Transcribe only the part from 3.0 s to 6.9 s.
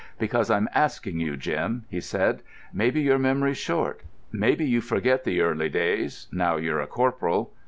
your memory's short; maybe you forget the early days now you're a